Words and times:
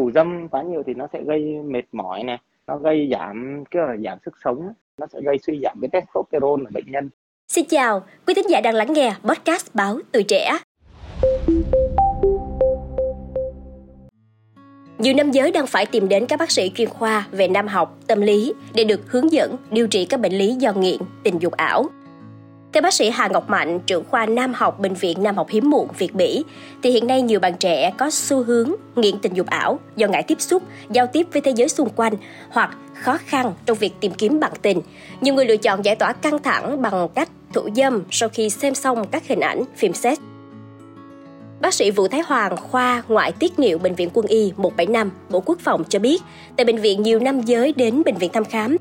phù 0.00 0.10
dâm 0.10 0.48
quá 0.48 0.62
nhiều 0.62 0.82
thì 0.86 0.94
nó 0.94 1.06
sẽ 1.12 1.22
gây 1.26 1.40
mệt 1.64 1.82
mỏi 1.92 2.22
này 2.22 2.38
nó 2.66 2.76
gây 2.76 3.08
giảm 3.12 3.64
cái 3.70 3.82
là 3.82 3.96
giảm 4.04 4.18
sức 4.24 4.34
sống 4.44 4.72
nó 4.98 5.06
sẽ 5.12 5.20
gây 5.24 5.38
suy 5.46 5.60
giảm 5.62 5.78
cái 5.80 5.88
testosterone 5.92 6.64
ở 6.64 6.70
bệnh 6.74 6.84
nhân 6.86 7.10
Xin 7.48 7.64
chào, 7.64 8.02
quý 8.26 8.34
thính 8.34 8.50
giả 8.50 8.60
đang 8.60 8.74
lắng 8.74 8.92
nghe 8.92 9.14
podcast 9.22 9.74
báo 9.74 9.98
Tuổi 10.12 10.22
Trẻ. 10.22 10.58
Nhiều 14.98 15.14
nam 15.14 15.30
giới 15.30 15.52
đang 15.52 15.66
phải 15.66 15.86
tìm 15.86 16.08
đến 16.08 16.26
các 16.26 16.38
bác 16.38 16.50
sĩ 16.50 16.70
chuyên 16.74 16.88
khoa 16.88 17.26
về 17.30 17.48
nam 17.48 17.66
học, 17.66 17.98
tâm 18.06 18.20
lý 18.20 18.52
để 18.74 18.84
được 18.84 19.00
hướng 19.06 19.32
dẫn 19.32 19.56
điều 19.70 19.86
trị 19.86 20.04
các 20.04 20.20
bệnh 20.20 20.32
lý 20.32 20.54
do 20.54 20.72
nghiện, 20.72 20.98
tình 21.24 21.38
dục 21.38 21.52
ảo. 21.52 21.84
Theo 22.72 22.82
bác 22.82 22.94
sĩ 22.94 23.10
Hà 23.10 23.28
Ngọc 23.28 23.50
Mạnh, 23.50 23.80
trưởng 23.86 24.04
khoa 24.10 24.26
nam 24.26 24.52
học 24.54 24.80
Bệnh 24.80 24.94
viện 24.94 25.22
Nam 25.22 25.36
học 25.36 25.48
Hiếm 25.50 25.70
muộn 25.70 25.88
Việt 25.98 26.14
Mỹ, 26.14 26.44
thì 26.82 26.90
hiện 26.90 27.06
nay 27.06 27.22
nhiều 27.22 27.40
bạn 27.40 27.54
trẻ 27.54 27.92
có 27.98 28.10
xu 28.10 28.42
hướng 28.42 28.72
nghiện 28.96 29.18
tình 29.18 29.34
dục 29.34 29.46
ảo 29.46 29.78
do 29.96 30.06
ngại 30.06 30.22
tiếp 30.22 30.40
xúc, 30.40 30.62
giao 30.90 31.06
tiếp 31.06 31.26
với 31.32 31.42
thế 31.42 31.50
giới 31.56 31.68
xung 31.68 31.88
quanh 31.96 32.14
hoặc 32.50 32.76
khó 32.94 33.18
khăn 33.26 33.52
trong 33.66 33.78
việc 33.78 33.92
tìm 34.00 34.12
kiếm 34.12 34.40
bạn 34.40 34.52
tình. 34.62 34.80
Nhiều 35.20 35.34
người 35.34 35.44
lựa 35.44 35.56
chọn 35.56 35.84
giải 35.84 35.96
tỏa 35.96 36.12
căng 36.12 36.38
thẳng 36.42 36.82
bằng 36.82 37.08
cách 37.14 37.28
thủ 37.52 37.68
dâm 37.76 38.04
sau 38.10 38.28
khi 38.28 38.50
xem 38.50 38.74
xong 38.74 39.06
các 39.10 39.26
hình 39.26 39.40
ảnh 39.40 39.64
phim 39.76 39.92
sex. 39.92 40.18
Bác 41.60 41.74
sĩ 41.74 41.90
Vũ 41.90 42.08
Thái 42.08 42.20
Hoàng, 42.26 42.56
khoa 42.56 43.02
ngoại 43.08 43.32
tiết 43.32 43.58
niệu 43.58 43.78
Bệnh 43.78 43.94
viện 43.94 44.10
Quân 44.14 44.26
y 44.26 44.52
175, 44.56 45.10
Bộ 45.30 45.40
Quốc 45.40 45.58
phòng 45.60 45.84
cho 45.88 45.98
biết, 45.98 46.22
tại 46.56 46.64
bệnh 46.64 46.78
viện 46.78 47.02
nhiều 47.02 47.20
nam 47.20 47.40
giới 47.40 47.72
đến 47.72 48.02
bệnh 48.04 48.16
viện 48.16 48.30
thăm 48.32 48.44
khám. 48.44 48.76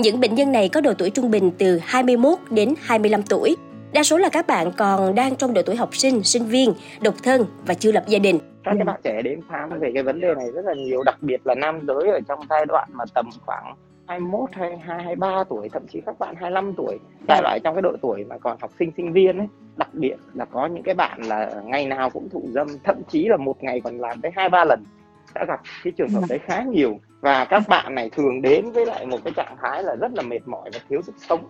Những 0.00 0.20
bệnh 0.20 0.34
nhân 0.34 0.52
này 0.52 0.68
có 0.68 0.80
độ 0.80 0.92
tuổi 0.98 1.10
trung 1.10 1.30
bình 1.30 1.50
từ 1.58 1.78
21 1.82 2.38
đến 2.50 2.74
25 2.80 3.22
tuổi. 3.22 3.56
Đa 3.92 4.02
số 4.02 4.18
là 4.18 4.28
các 4.28 4.46
bạn 4.46 4.72
còn 4.76 5.14
đang 5.14 5.36
trong 5.36 5.54
độ 5.54 5.62
tuổi 5.62 5.76
học 5.76 5.96
sinh, 5.96 6.22
sinh 6.22 6.44
viên, 6.44 6.72
độc 7.00 7.14
thân 7.22 7.44
và 7.66 7.74
chưa 7.74 7.92
lập 7.92 8.04
gia 8.06 8.18
đình. 8.18 8.38
các 8.64 8.72
cái 8.74 8.84
bạn 8.84 9.00
trẻ 9.04 9.22
đến 9.22 9.40
khám 9.50 9.78
về 9.80 9.90
cái 9.94 10.02
vấn 10.02 10.20
đề 10.20 10.34
này 10.34 10.50
rất 10.54 10.64
là 10.64 10.74
nhiều 10.74 11.02
đặc 11.02 11.16
biệt 11.20 11.40
là 11.44 11.54
nam 11.54 11.80
giới 11.86 12.08
ở 12.08 12.20
trong 12.28 12.38
giai 12.50 12.66
đoạn 12.66 12.88
mà 12.92 13.04
tầm 13.14 13.28
khoảng 13.46 13.74
21 14.06 14.50
hay 14.52 14.78
23 14.78 15.44
tuổi 15.48 15.68
thậm 15.68 15.82
chí 15.92 16.00
các 16.06 16.18
bạn 16.18 16.34
25 16.34 16.74
tuổi 16.76 16.98
giai 17.28 17.40
đoạn 17.42 17.60
trong 17.64 17.74
cái 17.74 17.82
độ 17.82 17.92
tuổi 18.02 18.24
mà 18.24 18.38
còn 18.38 18.56
học 18.60 18.70
sinh 18.78 18.90
sinh 18.96 19.12
viên 19.12 19.38
ấy 19.38 19.46
đặc 19.76 19.88
biệt 19.92 20.16
là 20.34 20.44
có 20.44 20.66
những 20.66 20.82
cái 20.82 20.94
bạn 20.94 21.22
là 21.22 21.50
ngày 21.64 21.86
nào 21.86 22.10
cũng 22.10 22.28
thụ 22.28 22.42
dâm 22.54 22.68
thậm 22.84 22.96
chí 23.10 23.24
là 23.28 23.36
một 23.36 23.62
ngày 23.62 23.80
còn 23.84 23.98
làm 23.98 24.20
tới 24.20 24.32
hai 24.34 24.48
ba 24.48 24.64
lần 24.64 24.84
đã 25.34 25.44
gặp 25.48 25.60
cái 25.84 25.92
trường 25.96 26.08
hợp 26.08 26.22
đấy 26.28 26.38
khá 26.44 26.62
nhiều 26.62 27.00
và 27.20 27.44
các 27.44 27.62
bạn 27.68 27.94
này 27.94 28.10
thường 28.16 28.42
đến 28.42 28.72
với 28.72 28.86
lại 28.86 29.06
một 29.06 29.18
cái 29.24 29.32
trạng 29.36 29.56
thái 29.62 29.82
là 29.82 29.94
rất 29.94 30.12
là 30.14 30.22
mệt 30.22 30.40
mỏi 30.46 30.70
và 30.72 30.78
thiếu 30.88 31.02
sức 31.02 31.14
sống 31.28 31.40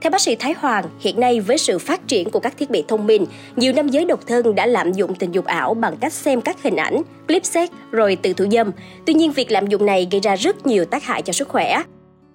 Theo 0.00 0.10
bác 0.10 0.20
sĩ 0.20 0.36
Thái 0.36 0.54
Hoàng, 0.58 0.84
hiện 1.00 1.20
nay 1.20 1.40
với 1.40 1.58
sự 1.58 1.78
phát 1.78 2.00
triển 2.06 2.30
của 2.30 2.40
các 2.40 2.52
thiết 2.58 2.70
bị 2.70 2.84
thông 2.88 3.06
minh, 3.06 3.26
nhiều 3.56 3.72
nam 3.76 3.88
giới 3.88 4.04
độc 4.04 4.20
thân 4.26 4.54
đã 4.54 4.66
lạm 4.66 4.92
dụng 4.92 5.14
tình 5.14 5.32
dục 5.32 5.44
ảo 5.44 5.74
bằng 5.74 5.96
cách 6.00 6.12
xem 6.12 6.40
các 6.40 6.62
hình 6.62 6.76
ảnh, 6.76 7.02
clip 7.28 7.44
sex 7.44 7.70
rồi 7.90 8.16
tự 8.22 8.32
thủ 8.32 8.44
dâm. 8.50 8.70
Tuy 9.06 9.14
nhiên, 9.14 9.32
việc 9.32 9.50
lạm 9.50 9.66
dụng 9.66 9.86
này 9.86 10.08
gây 10.10 10.20
ra 10.20 10.36
rất 10.36 10.66
nhiều 10.66 10.84
tác 10.84 11.04
hại 11.04 11.22
cho 11.22 11.32
sức 11.32 11.48
khỏe. 11.48 11.82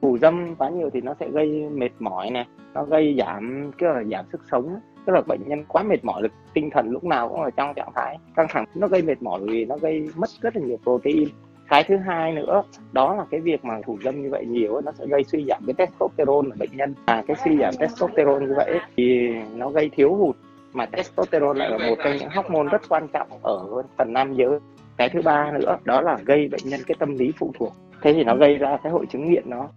thủ 0.02 0.18
dâm 0.22 0.56
quá 0.56 0.70
nhiều 0.70 0.90
thì 0.94 1.02
nó 1.02 1.14
sẽ 1.20 1.28
gây 1.34 1.48
mệt 1.72 1.92
mỏi 2.00 2.30
này 2.30 2.46
nó 2.78 2.84
gây 2.84 3.16
giảm 3.18 3.72
cái 3.78 3.90
là 3.90 4.04
giảm 4.12 4.26
sức 4.32 4.42
sống 4.52 4.80
tức 5.08 5.14
là 5.14 5.22
bệnh 5.22 5.48
nhân 5.48 5.64
quá 5.68 5.84
mệt 5.84 6.06
mỏi 6.06 6.22
lực 6.22 6.32
tinh 6.54 6.70
thần 6.70 6.90
lúc 6.92 7.04
nào 7.04 7.30
cũng 7.30 7.42
ở 7.42 7.50
trong 7.52 7.74
trạng 7.74 7.92
thái 7.96 8.18
căng 8.36 8.48
thẳng. 8.50 8.66
Nó 8.76 8.88
gây 8.88 9.02
mệt 9.02 9.22
mỏi 9.22 9.40
vì 9.44 9.66
nó 9.66 9.78
gây 9.78 10.10
mất 10.16 10.30
rất 10.42 10.56
là 10.56 10.62
nhiều 10.62 10.78
protein. 10.84 11.30
Cái 11.70 11.84
thứ 11.84 11.98
hai 11.98 12.34
nữa, 12.34 12.64
đó 12.92 13.16
là 13.16 13.26
cái 13.32 13.42
việc 13.42 13.66
mà 13.66 13.80
thủ 13.86 13.98
dâm 14.04 14.22
như 14.22 14.30
vậy 14.30 14.46
nhiều 14.46 14.82
nó 14.82 14.92
sẽ 14.92 15.06
gây 15.06 15.24
suy 15.24 15.46
giảm 15.48 15.62
cái 15.68 15.74
testosterone 15.74 16.50
ở 16.52 16.56
bệnh 16.60 16.78
nhân. 16.78 16.94
Và 17.08 17.24
cái 17.28 17.38
suy 17.46 17.58
giảm 17.58 17.74
testosterone 17.80 18.46
như 18.46 18.54
vậy 18.58 18.80
thì 18.98 19.30
nó 19.56 19.70
gây 19.70 19.90
thiếu 19.90 20.16
hụt, 20.16 20.36
mà 20.74 20.86
testosterone 20.86 21.60
lại 21.60 21.70
là 21.70 21.78
một 21.90 21.96
trong 22.04 22.14
những 22.20 22.30
hormone 22.30 22.70
rất 22.72 22.82
quan 22.90 23.08
trọng 23.08 23.28
ở 23.44 23.84
phần 23.98 24.14
nam 24.14 24.34
giới. 24.34 24.60
Cái 24.98 25.10
thứ 25.10 25.22
ba 25.22 25.52
nữa, 25.52 25.78
đó 25.84 26.02
là 26.02 26.18
gây 26.26 26.48
bệnh 26.52 26.62
nhân 26.66 26.80
cái 26.88 26.96
tâm 27.00 27.18
lý 27.18 27.32
phụ 27.38 27.52
thuộc. 27.60 27.74
Thế 28.02 28.14
thì 28.14 28.24
nó 28.24 28.36
gây 28.36 28.56
ra 28.56 28.78
cái 28.84 28.92
hội 28.92 29.06
chứng 29.06 29.32
nghiện 29.32 29.50
nó. 29.50 29.70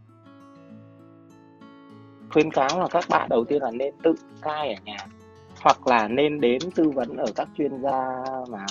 Khuyến 2.33 2.51
cáo 2.51 2.81
là 2.81 2.87
các 2.91 3.05
bạn 3.11 3.29
đầu 3.29 3.45
tiên 3.45 3.63
là 3.63 3.71
nên 3.71 3.95
tự 4.03 4.15
cai 4.43 4.75
ở 4.75 4.81
nhà 4.85 4.97
hoặc 5.63 5.87
là 5.87 6.09
nên 6.09 6.41
đến 6.41 6.59
tư 6.75 6.91
vấn 6.91 7.17
ở 7.17 7.27
các 7.37 7.49
chuyên 7.59 7.83
gia 7.83 8.25
mà 8.51 8.67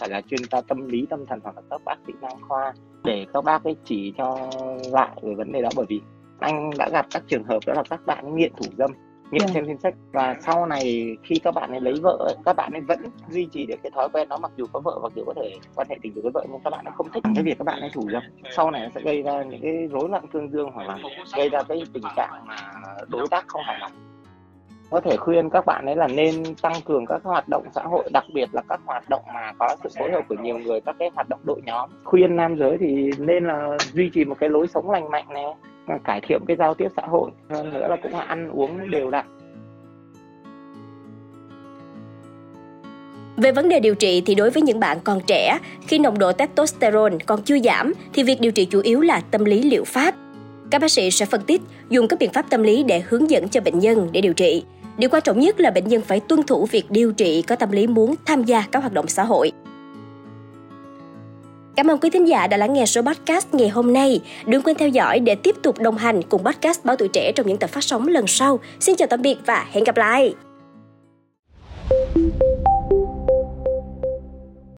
phải 0.00 0.08
là 0.08 0.20
chuyên 0.20 0.40
gia 0.52 0.60
tâm 0.60 0.88
lý 0.88 1.06
tâm 1.10 1.26
thần 1.26 1.40
hoặc 1.42 1.56
là 1.56 1.62
các 1.70 1.80
bác 1.84 1.96
sĩ 2.06 2.12
nam 2.20 2.32
khoa 2.48 2.72
để 3.04 3.26
các 3.32 3.44
bác 3.44 3.64
ấy 3.64 3.76
chỉ 3.84 4.12
cho 4.18 4.50
lại 4.92 5.10
về 5.22 5.34
vấn 5.34 5.52
đề 5.52 5.62
đó. 5.62 5.68
Bởi 5.76 5.86
vì 5.88 6.00
anh 6.38 6.70
đã 6.78 6.88
gặp 6.92 7.06
các 7.10 7.22
trường 7.28 7.44
hợp 7.44 7.58
đó 7.66 7.72
là 7.74 7.82
các 7.90 8.06
bạn 8.06 8.36
nghiện 8.36 8.52
thủ 8.56 8.66
dâm 8.78 8.90
nghiện 9.30 9.42
Vâng. 9.42 9.54
xem 9.54 9.66
phim 9.66 9.78
sách. 9.78 9.94
Và 10.12 10.36
sau 10.40 10.66
này 10.66 11.16
khi 11.22 11.36
các 11.44 11.54
bạn 11.54 11.70
ấy 11.70 11.80
lấy 11.80 11.94
vợ 12.02 12.34
các 12.44 12.56
bạn 12.56 12.72
ấy 12.72 12.80
vẫn 12.80 12.98
duy 13.28 13.48
trì 13.52 13.66
được 13.66 13.76
cái 13.82 13.90
thói 13.94 14.08
quen 14.12 14.28
đó 14.28 14.38
mặc 14.38 14.52
dù 14.56 14.64
có 14.72 14.80
vợ 14.80 14.98
mặc 15.02 15.12
dù 15.16 15.24
có 15.26 15.34
thể 15.36 15.52
quan 15.74 15.86
hệ 15.90 15.96
tình 16.02 16.14
dục 16.14 16.22
với 16.22 16.32
vợ 16.34 16.44
nhưng 16.50 16.60
các 16.64 16.70
bạn 16.70 16.84
ấy 16.84 16.92
không 16.96 17.10
thích 17.14 17.22
cái 17.34 17.44
việc 17.44 17.58
các 17.58 17.64
bạn 17.64 17.80
ấy 17.80 17.90
thủ 17.94 18.02
dâm. 18.12 18.22
Sau 18.56 18.70
này 18.70 18.80
nó 18.82 18.88
sẽ 18.94 19.00
gây 19.00 19.22
ra 19.22 19.42
những 19.42 19.60
cái 19.62 19.72
rối 19.90 20.08
loạn 20.08 20.26
cương 20.32 20.50
dương 20.50 20.70
hoặc 20.74 20.88
là 20.88 20.98
gây 21.36 21.48
ra 21.48 21.62
cái 21.68 21.82
tình 21.92 22.04
trạng 22.16 22.46
mà 22.46 22.56
đối 23.08 23.28
tác 23.28 23.44
không 23.48 23.62
hài 23.64 23.78
lòng 23.80 23.92
có 24.90 25.00
thể 25.00 25.16
khuyên 25.16 25.50
các 25.50 25.66
bạn 25.66 25.86
ấy 25.86 25.96
là 25.96 26.08
nên 26.08 26.54
tăng 26.62 26.80
cường 26.84 27.06
các 27.06 27.20
hoạt 27.24 27.48
động 27.48 27.64
xã 27.74 27.82
hội 27.82 28.08
đặc 28.12 28.24
biệt 28.34 28.48
là 28.52 28.62
các 28.68 28.80
hoạt 28.86 29.08
động 29.08 29.22
mà 29.34 29.52
có 29.58 29.76
sự 29.82 29.88
phối 29.98 30.12
hợp 30.12 30.22
của 30.28 30.34
nhiều 30.42 30.58
người 30.58 30.80
các 30.80 30.96
cái 30.98 31.10
hoạt 31.14 31.28
động 31.28 31.40
đội 31.44 31.60
nhóm. 31.64 31.90
Khuyên 32.04 32.36
nam 32.36 32.56
giới 32.58 32.76
thì 32.80 33.10
nên 33.18 33.44
là 33.44 33.76
duy 33.92 34.10
trì 34.14 34.24
một 34.24 34.36
cái 34.40 34.50
lối 34.50 34.66
sống 34.74 34.90
lành 34.90 35.10
mạnh 35.10 35.26
này 35.28 35.44
cải 36.04 36.20
thiện 36.20 36.40
cái 36.46 36.56
giao 36.56 36.74
tiếp 36.74 36.88
xã 36.96 37.02
hội. 37.06 37.30
Hơn 37.50 37.72
nữa 37.72 37.88
là 37.88 37.96
cũng 38.02 38.12
là 38.12 38.20
ăn 38.20 38.50
uống 38.50 38.90
đều 38.90 39.10
đặn. 39.10 39.26
Về 43.36 43.52
vấn 43.52 43.68
đề 43.68 43.80
điều 43.80 43.94
trị 43.94 44.22
thì 44.26 44.34
đối 44.34 44.50
với 44.50 44.62
những 44.62 44.80
bạn 44.80 44.98
còn 45.04 45.20
trẻ, 45.26 45.58
khi 45.88 45.98
nồng 45.98 46.18
độ 46.18 46.32
testosterone 46.32 47.16
còn 47.26 47.42
chưa 47.42 47.58
giảm 47.58 47.92
thì 48.12 48.22
việc 48.22 48.40
điều 48.40 48.52
trị 48.52 48.64
chủ 48.64 48.80
yếu 48.80 49.00
là 49.00 49.20
tâm 49.30 49.44
lý 49.44 49.62
liệu 49.62 49.84
pháp. 49.84 50.14
Các 50.74 50.80
bác 50.80 50.90
sĩ 50.90 51.10
sẽ 51.10 51.26
phân 51.26 51.42
tích, 51.42 51.60
dùng 51.90 52.08
các 52.08 52.18
biện 52.18 52.32
pháp 52.32 52.50
tâm 52.50 52.62
lý 52.62 52.82
để 52.82 53.02
hướng 53.08 53.30
dẫn 53.30 53.48
cho 53.48 53.60
bệnh 53.60 53.78
nhân 53.78 54.08
để 54.12 54.20
điều 54.20 54.32
trị. 54.32 54.64
Điều 54.98 55.10
quan 55.10 55.22
trọng 55.22 55.40
nhất 55.40 55.60
là 55.60 55.70
bệnh 55.70 55.88
nhân 55.88 56.02
phải 56.02 56.20
tuân 56.20 56.42
thủ 56.42 56.66
việc 56.70 56.90
điều 56.90 57.12
trị 57.12 57.42
có 57.42 57.56
tâm 57.56 57.72
lý 57.72 57.86
muốn 57.86 58.14
tham 58.26 58.44
gia 58.44 58.64
các 58.72 58.80
hoạt 58.80 58.92
động 58.92 59.08
xã 59.08 59.24
hội. 59.24 59.52
Cảm 61.76 61.90
ơn 61.90 61.98
quý 61.98 62.10
thính 62.10 62.28
giả 62.28 62.46
đã 62.46 62.56
lắng 62.56 62.72
nghe 62.72 62.86
số 62.86 63.02
podcast 63.02 63.46
ngày 63.54 63.68
hôm 63.68 63.92
nay. 63.92 64.20
Đừng 64.46 64.62
quên 64.62 64.76
theo 64.76 64.88
dõi 64.88 65.20
để 65.20 65.34
tiếp 65.34 65.56
tục 65.62 65.78
đồng 65.78 65.96
hành 65.96 66.22
cùng 66.22 66.44
podcast 66.44 66.84
Báo 66.84 66.96
Tuổi 66.96 67.08
Trẻ 67.08 67.32
trong 67.34 67.46
những 67.46 67.58
tập 67.58 67.70
phát 67.70 67.84
sóng 67.84 68.08
lần 68.08 68.26
sau. 68.26 68.60
Xin 68.80 68.96
chào 68.96 69.08
tạm 69.08 69.22
biệt 69.22 69.36
và 69.46 69.66
hẹn 69.72 69.84
gặp 69.84 69.96
lại! 69.96 70.34